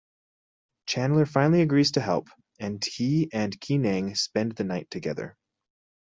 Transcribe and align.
Chandler 0.87 1.27
finally 1.27 1.61
agrees 1.61 1.91
to 1.91 2.01
help, 2.01 2.29
and 2.59 2.83
he 2.83 3.29
and 3.31 3.61
Kee 3.61 3.77
Nang 3.77 4.15
spend 4.15 4.53
the 4.53 4.63
night 4.63 4.89
together. 4.89 5.37